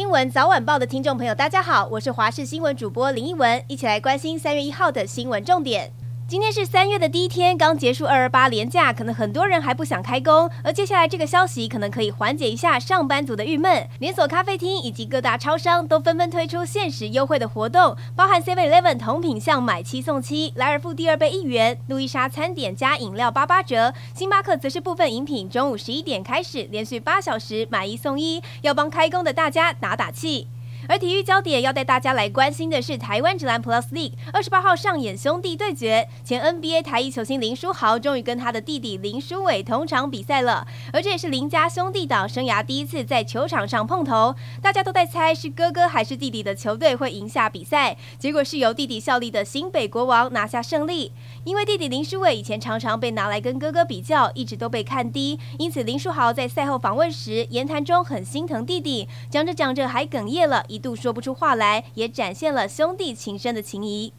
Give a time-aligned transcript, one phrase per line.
[0.00, 5.92] 新闻早晚报的听众朋友，大家好，我是华视新闻主播林奕文，一起来关心三月一号的新闻重点。
[6.30, 10.48] 今天是三月的第一天，刚结束二二八连假，可能很多人还不想开工。
[10.62, 13.84] 而接下来这个消息可能可以缓解一下上班族的郁闷。
[13.98, 23.92] 连锁咖啡厅以及各大超商都纷纷推出限时优惠的活动，包含 Seven Eleven 同品项买七送七，莱尔富第二杯一元，路易莎餐点加饮料八八折。
[24.14, 30.46] 星巴克则是部分饮品中午十一点开始连续八小时买一送一，要帮开工的大家打打气。
[30.90, 44.34] 而体育焦点要带大家来关心的是台湾职篮 Plus League 二十八号上演兄弟对决，前 NBA 台一球星林书豪终于跟他的弟弟林书伟同场比赛了，而这也是林家兄弟党生涯第一次在球场上碰头。
[44.60, 51.12] 大家都在猜是哥哥还是弟弟的球队会赢下比赛，结果是由弟弟效力的新北国王拿下胜利。
[51.44, 60.64] 因为弟弟林书伟以前常常被拿来跟哥哥比较，一直都被看低，因此林书豪在赛后访问时言谈中很心疼弟弟，讲着讲着还哽咽了。
[60.66, 64.12] 一度说不出话来，也展现了兄弟情深的情谊。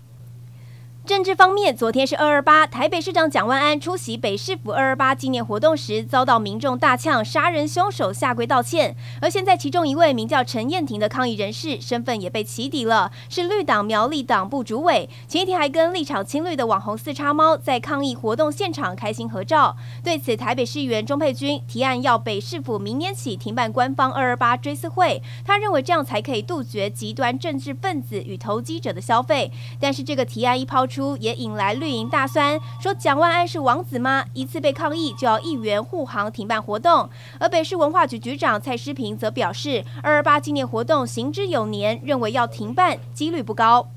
[1.04, 8.96] 政治方面，昨天是二二八，台北市长蒋万安出席北市府二二八纪念活动时，遭到民众大呛，杀人凶手下跪道歉。
[9.20, 15.10] 而现在，其中一位名叫陈彦婷的抗议人士，身份也被起底了，是绿党苗栗党部主委。
[15.28, 19.76] 前一天还跟立场亲绿的网红四叉猫在抗议活动现场开心合照。
[20.04, 29.52] 对此，台北市议员钟佩君提案要北市府明年起停办官方二二八追思会，他认为这样才可以杜绝极端政治分子与投机者的消费。
[29.80, 34.25] 但是这个提案一抛出，也引来绿营大酸，说蒋万安是王子吗？
[34.34, 37.09] 一次被抗议就要议员护航停办活动。
[37.39, 43.88] 而北市文化局局长蔡诗平则表示，二二八纪念活动行之有年，认为要停办几率不高。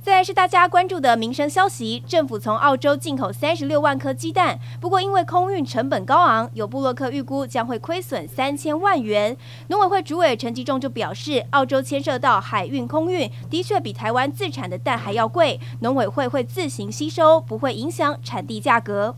[0.00, 9.36] 再来是大家关注的民生消息，政府从澳洲进口三十六万颗鸡蛋，不过因为空运成本高昂，有部落客预估将会亏损三千万元。
[9.66, 19.16] 农委会主委陈吉仲就表示，澳洲牵涉到海运、空运，的确比台湾自产的蛋还要贵，农委会会自行吸收，不会影响产地价格。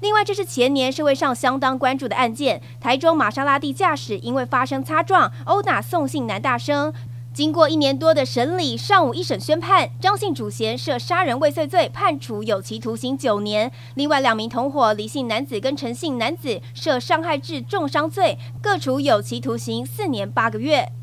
[0.00, 6.92] 另外，这是前年社会上相当关注的案件，台中玛莎拉蒂驾驶因为发生擦撞，殴打送信男大生。
[7.38, 20.97] 经过一年多的审理，上午一审宣判，张姓主嫌涉杀人未遂罪，判处有期徒刑九年；另外两名同伙李姓男子跟陈姓男子涉伤害致重伤罪，各处有期徒刑四年八个月。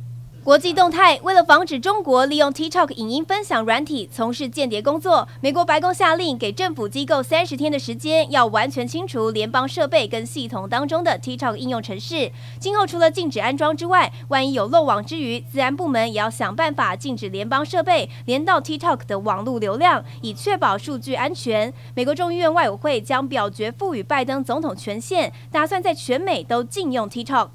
[0.46, 12.32] 国际动态：为了防止中国利用 TikTok 影音分享软体从事间谍工作，美国白宫下令给政府机构三十天的时间，要完全清除联邦设备跟系统当中的 TikTok 应用程式。
[12.60, 21.74] 今后除了禁止安装之外，万一有漏网之鱼，资安部门也要想办法禁止联邦设备连到 TikTok 的网络流量，以确保数据安全。
[21.96, 27.48] 美国众议院外委会将表决赋予拜登总统权限，打算在全美都禁用 TikTok。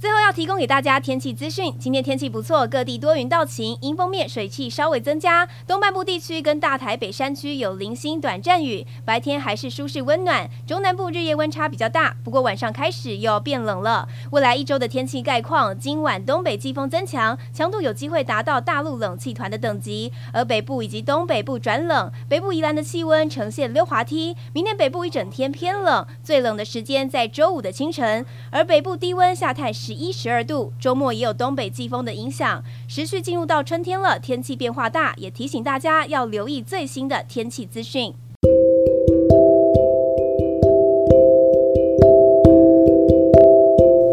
[0.00, 14.08] 最后要提供给大家天气资讯，今天天气不错，各地多云到晴，阴风面水汽稍微增加，东半部地区跟大台北山区有零星短暂雨，白天还是舒适温暖，中南部日夜温差比较大，不过晚上开始又要变冷了。
[14.30, 38.14] 未来一周的天气概况，今晚东北季风增强，强度有机会达到大陆冷气团的等级，而北部以及东北部转冷，北部宜兰的气温呈现溜滑梯，明天北部一整天偏冷，最冷的时间在周五的清晨，而北部低温下探十一十二度，周末也有东北季风的影响，持续进入到春天了，天气变化大，也提醒大家要留意最新的天气资讯。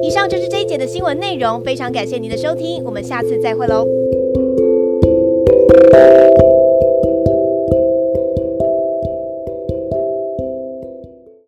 [0.02, 3.86] 以上就是这一节的新闻内容，非常感谢您的收听，我们下次再会喽。